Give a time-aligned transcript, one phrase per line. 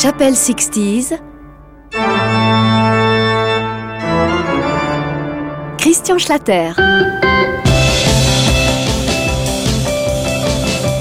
[0.00, 1.18] Chapelle 60s.
[5.76, 6.70] Christian Schlatter.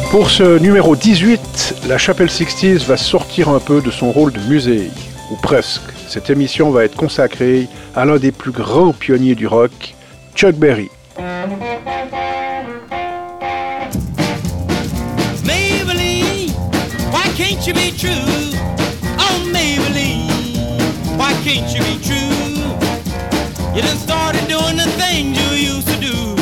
[0.10, 4.40] Pour ce numéro 18, la Chapelle 60s va sortir un peu de son rôle de
[4.50, 4.90] musée,
[5.32, 5.92] ou presque.
[6.08, 9.94] Cette émission va être consacrée à l'un des plus grands pionniers du rock,
[10.34, 10.90] Chuck Berry.
[15.46, 16.52] Maybelline,
[17.12, 18.57] why can't you be true?
[21.48, 22.68] Can't you be true?
[23.74, 26.36] You done started doing the things you used to do.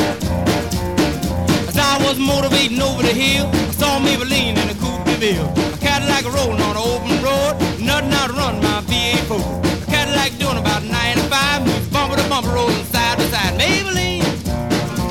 [1.68, 5.46] As I was motivating over the hill, I saw Maybelline in a coupe de ville.
[5.74, 10.36] A Cadillac rolling on an open road, nothing out to run my V8 A Cadillac
[10.40, 13.54] doing about 95, bumper to bumper rolling side to side.
[13.54, 14.26] Maybelline,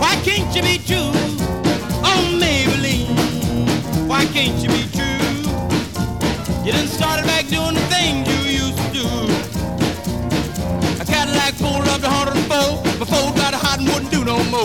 [0.01, 1.15] why can't you be true?
[2.03, 3.15] Oh, Maybelline,
[4.09, 5.23] why can't you be true?
[6.65, 8.34] You done started back doing the things you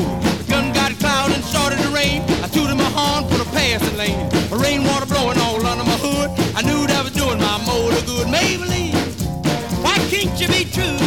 [0.03, 0.21] more.
[0.41, 2.23] The gun got cloud and started to rain.
[2.45, 4.21] I tooted my horn for the passing lane.
[4.53, 6.31] A rainwater blowing all under my hood.
[6.55, 8.27] I knew that was doing my motor good.
[8.29, 8.95] Maybelline,
[9.85, 10.99] why can't you be true?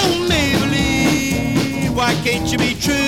[0.00, 2.99] Oh, Maybelline, why can't you be true?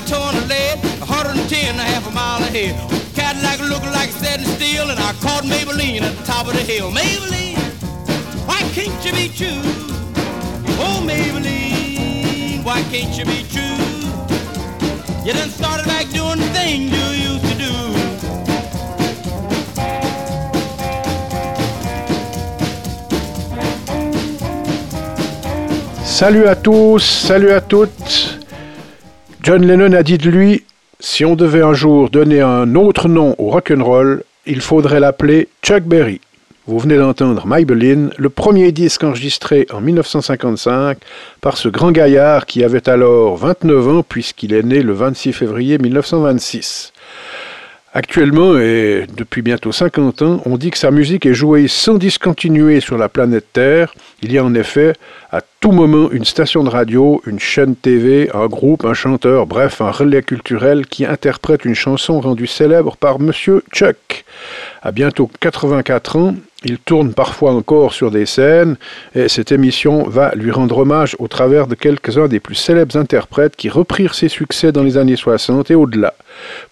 [0.00, 2.74] A ton of lead, 110 a half a mile ahead.
[3.14, 6.62] Cadillac looking like it's setting steel, and I caught Maybelline at the top of the
[6.62, 6.90] hill.
[6.90, 7.58] Maybelline,
[8.46, 9.62] why can't you be true?
[10.80, 13.80] Oh, Maybelline, why can't you be true?
[15.24, 17.74] You done started back doing the thing you used to do.
[26.04, 28.39] Salut à tous, salut à toutes.
[29.50, 30.62] John Lennon a dit de lui,
[31.00, 35.82] si on devait un jour donner un autre nom au rock'n'roll, il faudrait l'appeler Chuck
[35.82, 36.20] Berry.
[36.68, 40.98] Vous venez d'entendre Maybelline, le premier disque enregistré en 1955
[41.40, 45.78] par ce grand gaillard qui avait alors 29 ans puisqu'il est né le 26 février
[45.78, 46.92] 1926.
[47.92, 52.78] Actuellement, et depuis bientôt 50 ans, on dit que sa musique est jouée sans discontinuer
[52.78, 53.92] sur la planète Terre.
[54.22, 54.92] Il y a en effet
[55.32, 59.80] à tout moment une station de radio, une chaîne TV, un groupe, un chanteur, bref,
[59.80, 64.24] un relais culturel qui interprète une chanson rendue célèbre par Monsieur Chuck.
[64.82, 68.76] À bientôt 84 ans, il tourne parfois encore sur des scènes
[69.14, 73.56] et cette émission va lui rendre hommage au travers de quelques-uns des plus célèbres interprètes
[73.56, 76.14] qui reprirent ses succès dans les années 60 et au-delà.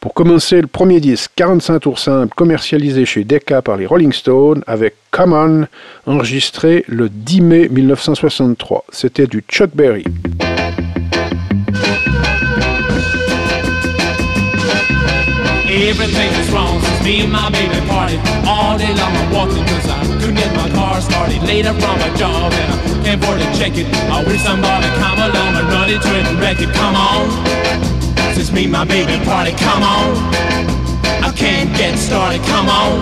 [0.00, 4.62] Pour commencer, le premier disque 45 tours simples commercialisé chez Decca par les Rolling Stones
[4.66, 5.66] avec Come On,
[6.10, 8.84] enregistré le 10 mai 1963.
[8.90, 10.04] C'était du Chuck Berry.
[15.78, 16.80] Everything is wrong.
[16.82, 18.18] Since me and my baby parted.
[18.42, 21.40] All day long I'm walking cause I couldn't get my car started.
[21.46, 23.86] Later from my job and I can't afford to check it.
[24.10, 26.74] I wish somebody come along and run into it and wreck it.
[26.74, 27.30] Come on,
[28.34, 30.14] since me and my baby parted Come on,
[31.22, 32.98] I can't get started Come on,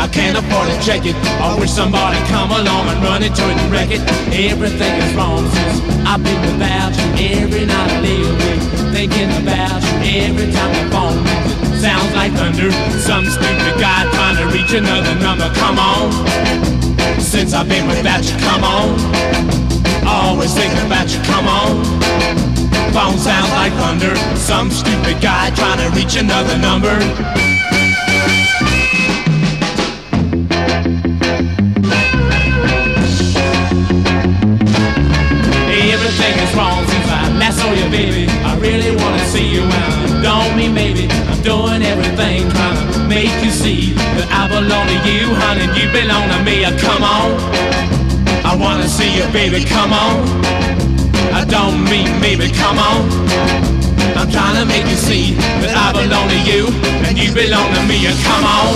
[0.00, 1.16] I can't afford to check it.
[1.36, 4.00] I wish somebody come along and run into it and wreck it.
[4.32, 7.44] Everything is wrong since I've been without you.
[7.44, 10.22] Every night I awake thinking about you.
[10.28, 11.37] Every time the phone
[11.78, 12.70] sounds like thunder.
[12.98, 15.48] Some stupid guy trying to reach another number.
[15.54, 16.10] Come on,
[17.20, 18.98] since I've been without you Come on,
[20.06, 21.84] always thinking about you Come on.
[22.92, 24.14] Phone sounds like thunder.
[24.36, 26.98] Some stupid guy trying to reach another number
[45.08, 46.64] you, honey, you belong to me.
[46.64, 47.32] Uh, Come on,
[48.44, 49.64] I wanna see you, baby.
[49.64, 50.20] Come on,
[51.32, 52.48] I don't mean maybe.
[52.52, 53.08] Come on,
[54.16, 55.34] I'm trying to make you see
[55.64, 56.68] that I belong to you
[57.06, 58.06] and you belong to me.
[58.06, 58.74] And come on,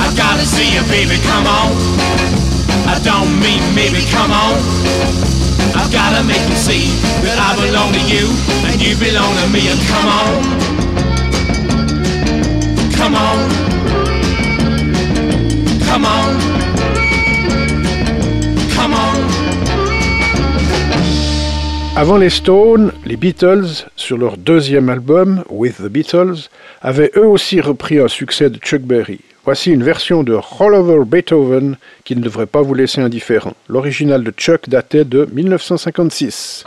[0.00, 1.16] I gotta see you, baby.
[1.28, 1.70] Come on.
[2.90, 4.02] I don't mean maybe.
[4.10, 4.58] Come on.
[5.74, 6.90] I've gotta make you see
[7.22, 8.26] that I belong to you
[8.66, 9.70] and you belong to me.
[9.86, 10.32] Come on,
[12.98, 13.38] come on,
[15.90, 16.38] come on,
[18.76, 19.30] come on.
[21.96, 26.48] Avant les Stones, les Beatles, sur leur deuxième album, With the Beatles,
[26.80, 29.20] avaient eux aussi repris un succès de Chuck Berry.
[29.44, 33.54] Voici une version de All Over Beethoven qui ne devrait pas vous laisser indifférent.
[33.68, 36.64] L'original de Chuck datait de 1956.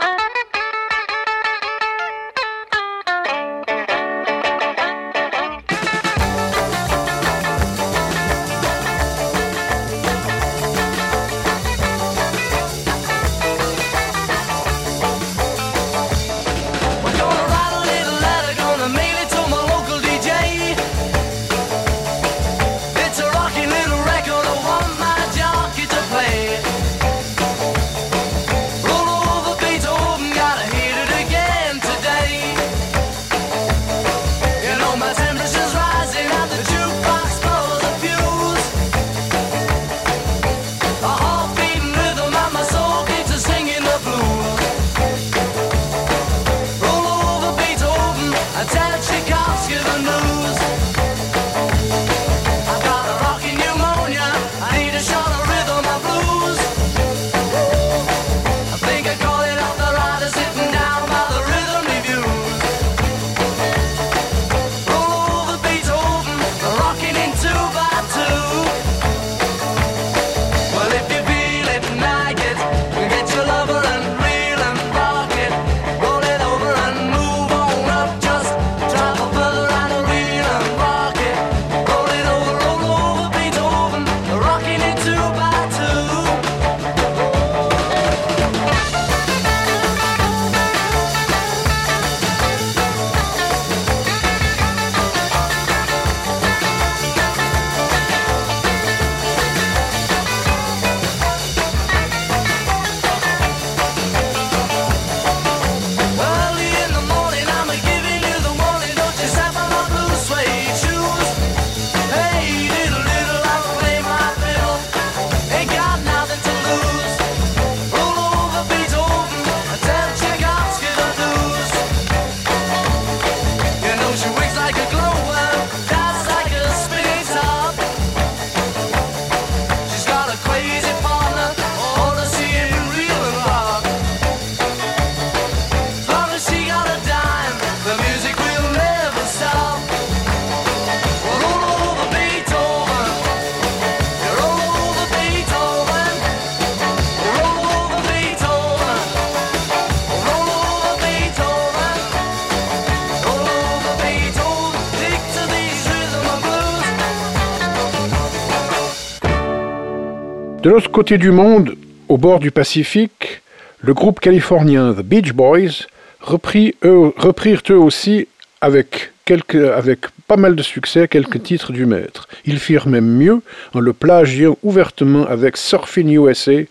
[160.64, 161.76] De l'autre côté du monde,
[162.08, 163.42] au bord du Pacifique,
[163.82, 165.84] le groupe californien The Beach Boys
[166.22, 168.28] reprit, eux, reprirent eux aussi
[168.62, 172.28] avec, quelques, avec pas mal de succès quelques titres du maître.
[172.46, 173.42] Ils firent même mieux
[173.74, 176.62] en le plagiant ouvertement avec Surfing USA,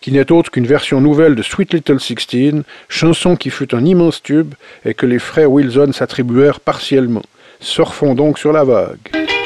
[0.00, 4.22] qui n'est autre qu'une version nouvelle de Sweet Little Sixteen, chanson qui fut un immense
[4.22, 4.54] tube
[4.86, 7.22] et que les frères Wilson s'attribuèrent partiellement.
[7.60, 9.41] Surfons donc sur la vague.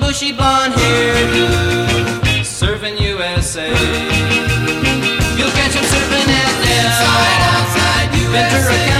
[0.00, 3.68] Bushy, blonde hairdo, serving USA.
[5.36, 8.99] You'll catch him surfing at Inside, outside, Ventura County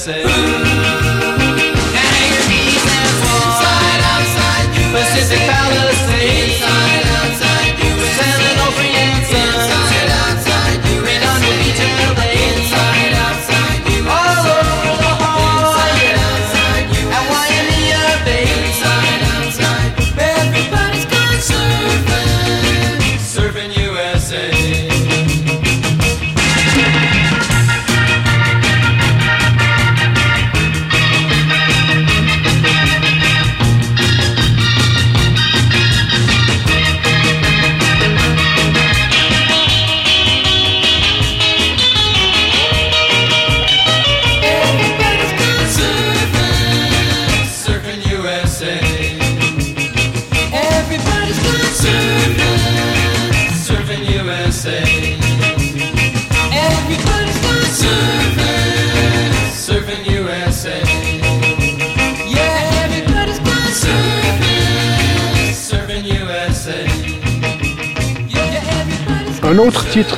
[0.00, 0.59] USA.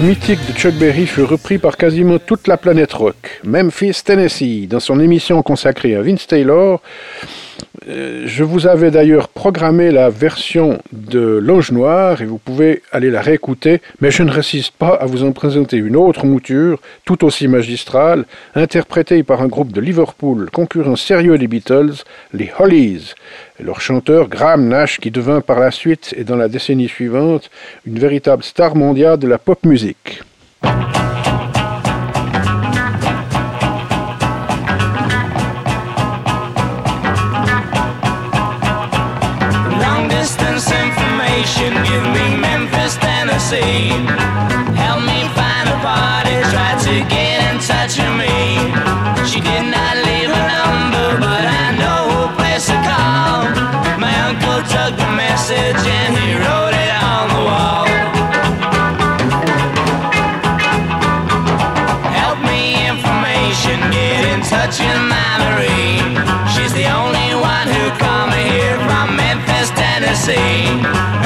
[0.02, 4.66] Titre mythique de Chuck Berry fut repris par quasiment toute la planète rock, Memphis, Tennessee,
[4.66, 6.80] dans son émission consacrée à Vince Taylor.
[7.88, 13.10] Euh, Je vous avais d'ailleurs programmé la version de L'Ange Noir et vous pouvez aller
[13.10, 17.24] la réécouter, mais je ne résiste pas à vous en présenter une autre mouture, tout
[17.24, 18.24] aussi magistrale,
[18.54, 23.14] interprétée par un groupe de Liverpool, concurrent sérieux des Beatles, les Hollies,
[23.58, 27.50] leur chanteur Graham Nash qui devint par la suite et dans la décennie suivante
[27.86, 30.22] une véritable star mondiale de la pop musique.
[43.52, 43.92] Tennessee.
[44.80, 48.72] Help me find a party, try to get in touch with me.
[49.28, 53.44] She did not leave a number, but I know a place to call.
[54.00, 57.86] My uncle took the message and he wrote it on the wall.
[62.08, 66.00] Help me information, get in touch with Mallory.
[66.54, 71.21] She's the only one who come here from Memphis, Tennessee.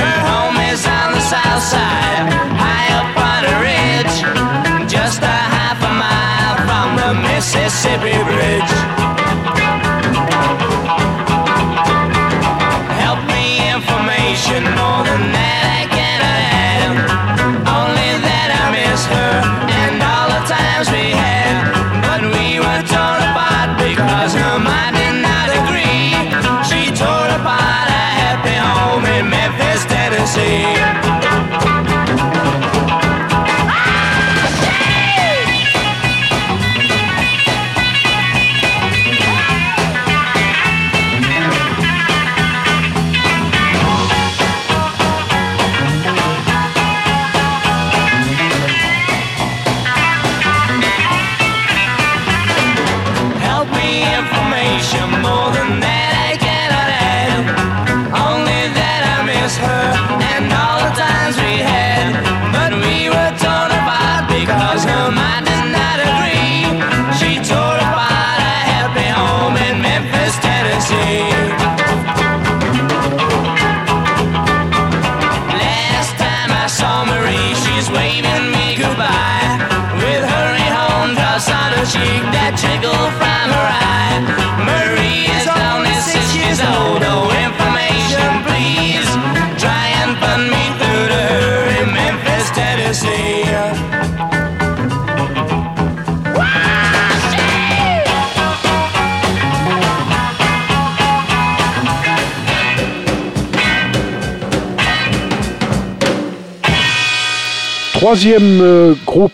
[108.17, 109.33] Troisième euh, groupe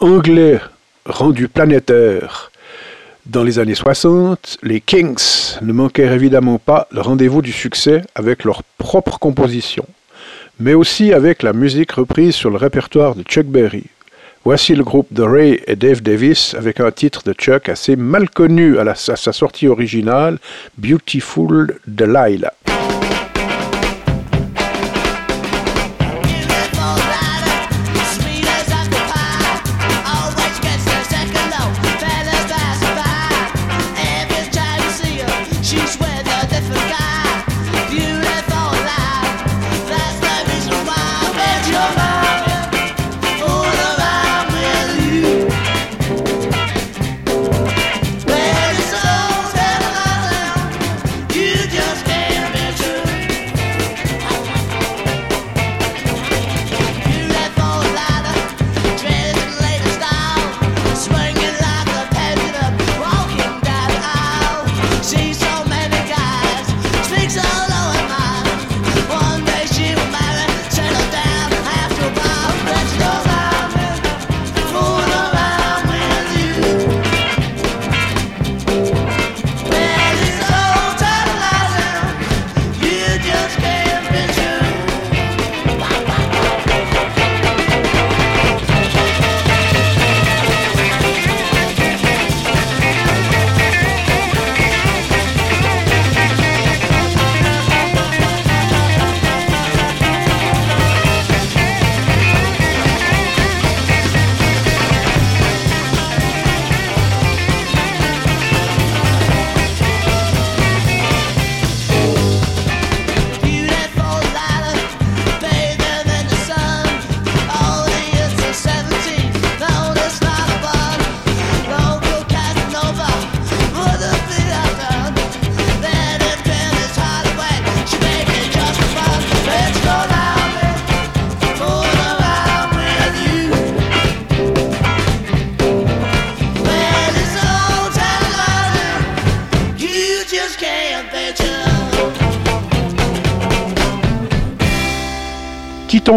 [0.00, 0.58] anglais
[1.04, 2.50] rendu planétaire
[3.26, 8.42] dans les années 60, les Kings ne manquèrent évidemment pas le rendez-vous du succès avec
[8.42, 9.86] leur propre composition,
[10.58, 13.84] mais aussi avec la musique reprise sur le répertoire de Chuck Berry.
[14.44, 18.28] Voici le groupe de Ray et Dave Davis avec un titre de Chuck assez mal
[18.28, 20.40] connu à, à sa sortie originale,
[20.78, 22.54] Beautiful Delilah.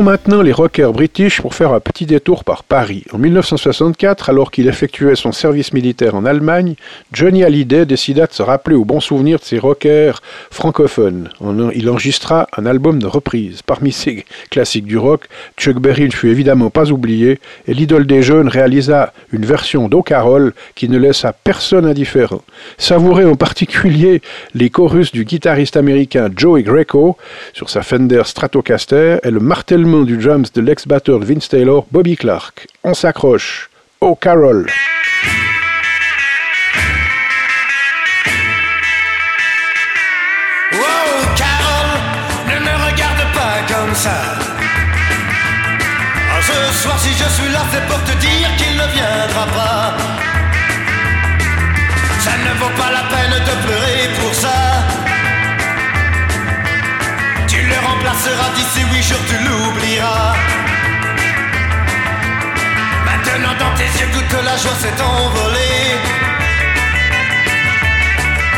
[0.09, 0.18] much.
[0.37, 3.03] Les rockers british pour faire un petit détour par Paris.
[3.11, 6.75] En 1964, alors qu'il effectuait son service militaire en Allemagne,
[7.11, 10.21] Johnny Hallyday décida de se rappeler au bon souvenir de ses rockers
[10.51, 11.29] francophones.
[11.73, 13.63] Il enregistra un album de reprises.
[13.63, 15.25] Parmi ces classiques du rock,
[15.57, 20.53] Chuck Berry ne fut évidemment pas oublié et l'idole des jeunes réalisa une version d'O-Carol
[20.75, 22.43] qui ne laissa personne indifférent.
[22.77, 24.21] Savourez en particulier
[24.53, 27.17] les chorus du guitariste américain Joey Greco
[27.53, 32.67] sur sa Fender Stratocaster et le martèlement du drums de l'ex-batteur Vince Taylor, Bobby Clark.
[32.83, 33.69] On s'accroche.
[34.01, 34.67] Oh Carol.
[43.67, 44.09] Comme ça.
[46.31, 47.99] Ah, ce soir, si je suis là, c'est pour
[58.19, 60.35] remplaceras d'ici huit jours, tu l'oublieras.
[63.05, 65.95] Maintenant, dans tes yeux, toute la joie s'est envolée.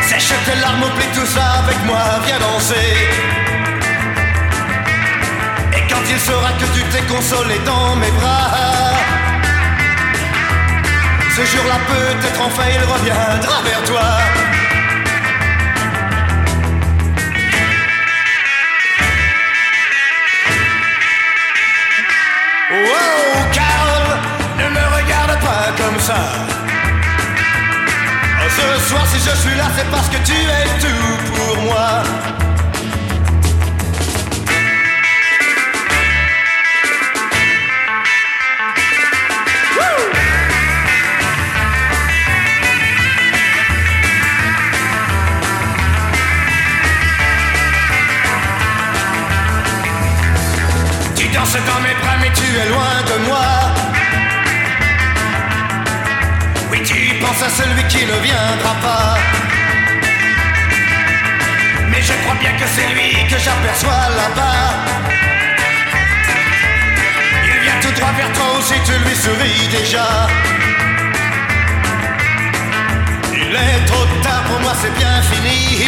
[0.08, 2.98] Sèche tes larmes, oublie tout ça avec moi, viens danser.
[5.78, 8.52] Et quand il saura que tu t'es consolé dans mes bras,
[11.36, 14.51] ce jour-là peut-être enfin il reviendra vers toi.
[22.88, 24.18] Wow, Carole,
[24.58, 26.22] ne me regarde pas comme ça.
[28.40, 32.04] Oh, Ce soir, si je suis là, c'est parce que tu es tout pour moi.
[51.34, 51.96] Danses dans mes
[52.58, 53.50] es loin de moi.
[56.70, 59.18] Oui, tu penses à celui qui ne viendra pas.
[61.90, 64.64] Mais je crois bien que c'est lui que j'aperçois là-bas.
[67.46, 70.08] Il vient tout droit vers toi aussi, tu lui souris déjà.
[73.34, 75.86] Il est trop tard pour moi, c'est bien fini.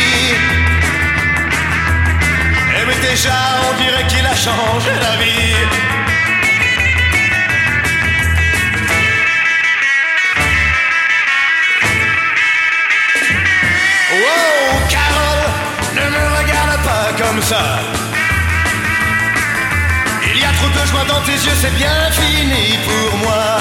[2.76, 3.38] Eh mais déjà,
[3.70, 5.93] on dirait qu'il a changé la vie.
[20.26, 23.58] Il y a trop de joie dans tes yeux, c'est bien fini pour moi.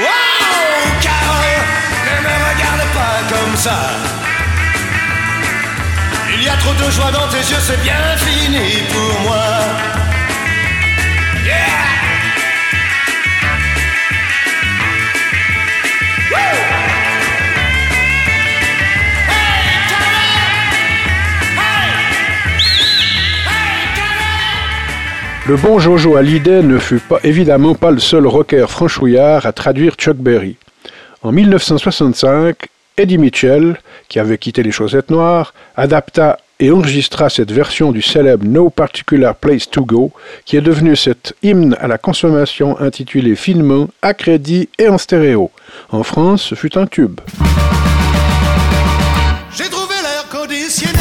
[0.00, 0.08] Wow,
[1.00, 1.60] Carole,
[2.06, 3.78] ne me regarde pas comme ça.
[6.34, 9.99] Il y a trop de joie dans tes yeux, c'est bien fini pour moi.
[25.50, 30.16] Le bon Jojo Hallyday ne fut évidemment pas le seul rocker franchouillard à traduire Chuck
[30.16, 30.54] Berry.
[31.24, 32.54] En 1965,
[32.96, 33.76] Eddie Mitchell,
[34.08, 39.34] qui avait quitté les chaussettes noires, adapta et enregistra cette version du célèbre No Particular
[39.34, 40.12] Place to Go,
[40.44, 45.50] qui est devenu cet hymne à la consommation intitulé finement, à crédit et en stéréo.
[45.88, 47.18] En France, ce fut un tube.
[49.58, 51.00] J'ai trouvé l'air conditionné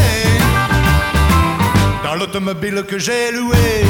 [2.03, 3.85] dans l'automobile que j'ai loué.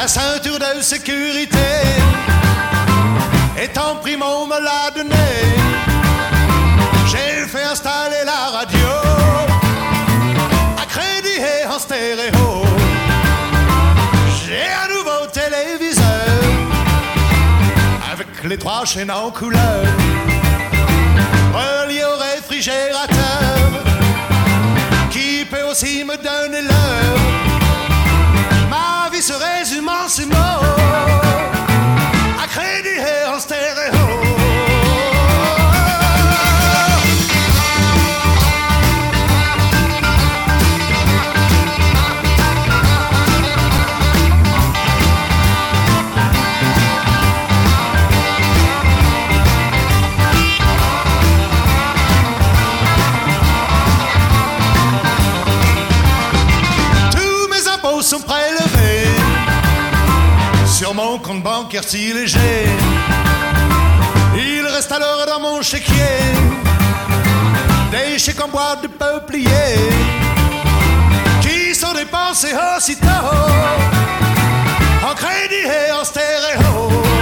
[0.00, 1.58] La ceinture de sécurité
[4.00, 5.26] prime, on me l'a donné.
[7.08, 8.90] J'ai fait installer la radio
[10.80, 12.62] à crédit et en stéréo.
[14.40, 16.04] J'ai un nouveau téléviseur
[18.12, 19.84] avec les trois chaînes en couleur
[21.52, 23.58] relié au réfrigérateur
[25.10, 27.47] qui peut aussi me donner l'heure.
[30.08, 30.47] Ma vie se résume
[61.70, 62.66] si léger.
[64.34, 65.94] Il reste alors dans mon chéquier
[67.90, 69.50] des chèques en bois de peuplier
[71.42, 73.06] qui sont dépensés aussitôt
[75.08, 77.17] en crédit et en stéréo.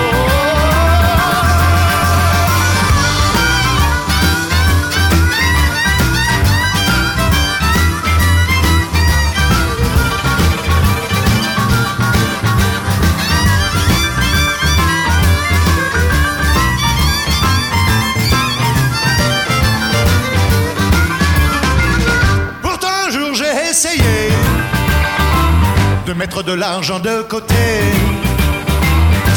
[26.17, 27.55] Mettre de l'argent de côté.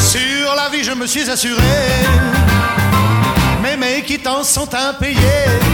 [0.00, 1.62] Sur la vie je me suis assuré,
[3.62, 5.69] mais mes quittances sont impayées.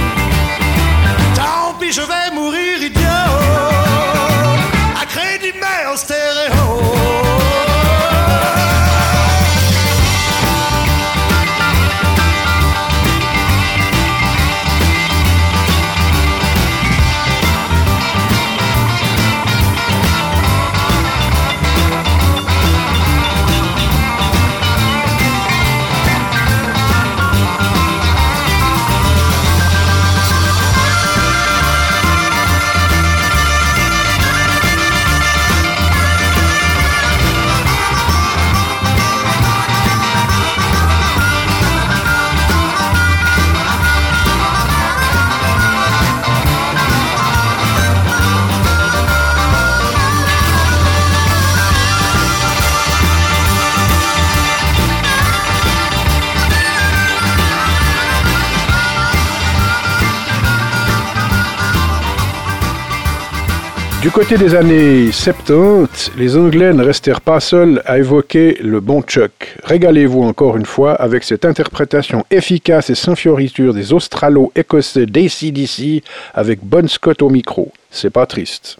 [64.17, 69.59] Côté des années 70, les Anglais ne restèrent pas seuls à évoquer le bon Chuck.
[69.63, 76.03] Régalez-vous encore une fois avec cette interprétation efficace et sans fioriture des Australo-Écossais d'ACDC
[76.33, 77.71] avec Bon Scott au micro.
[77.91, 78.79] C'est pas triste.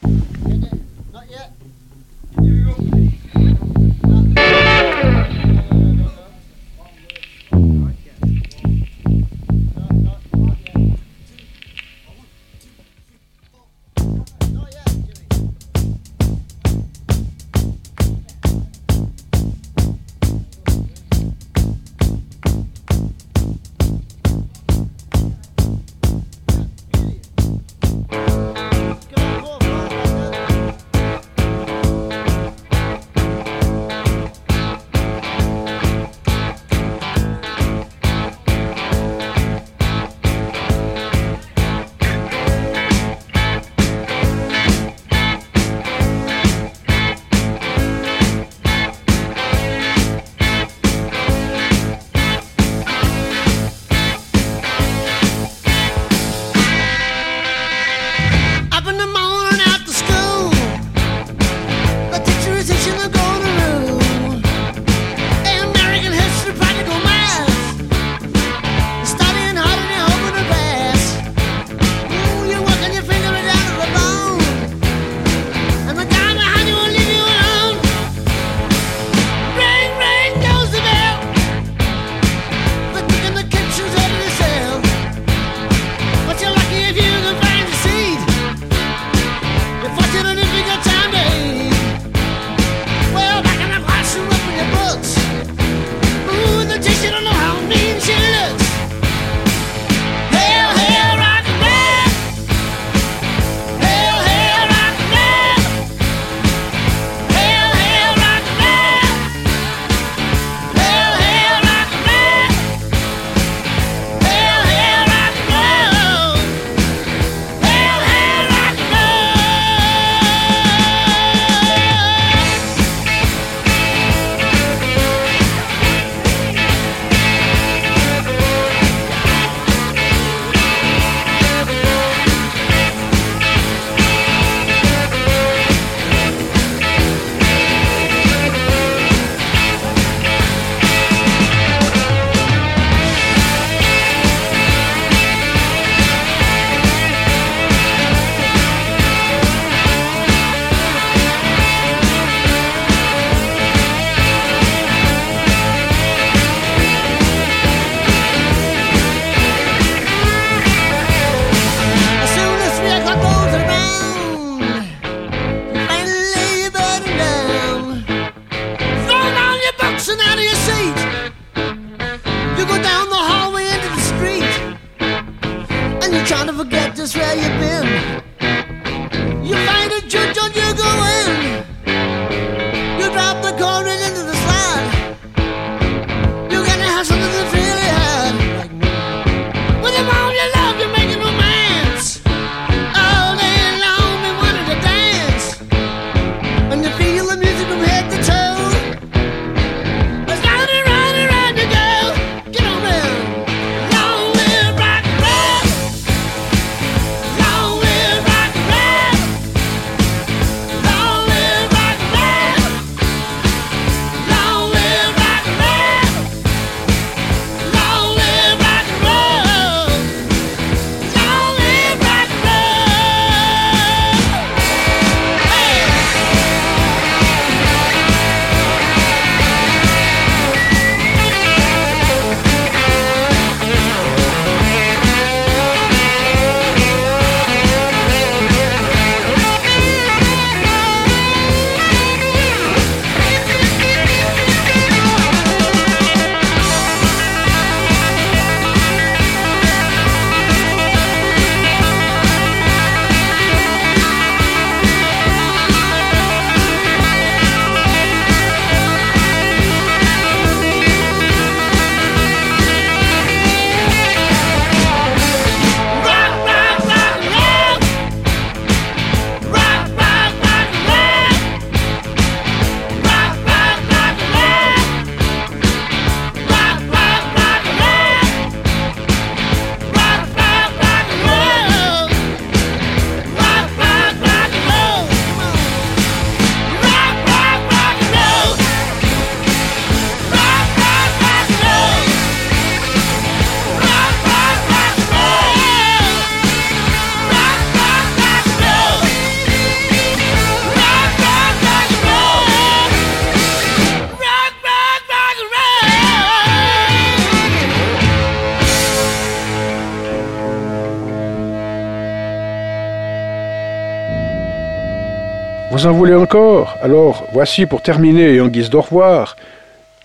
[316.15, 316.75] encore?
[316.83, 319.37] Alors, voici pour terminer et en guise d'au revoir,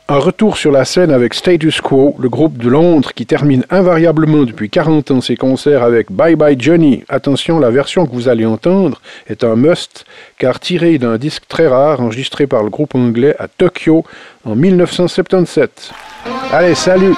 [0.07, 4.43] un retour sur la scène avec Status Quo, le groupe de Londres qui termine invariablement
[4.43, 7.03] depuis 40 ans ses concerts avec Bye Bye Johnny.
[7.07, 10.05] Attention, la version que vous allez entendre est un must,
[10.37, 14.03] car tirée d'un disque très rare enregistré par le groupe anglais à Tokyo
[14.43, 15.91] en 1977.
[16.51, 17.15] Allez, salut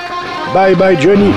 [0.53, 1.31] Bye Bye Johnny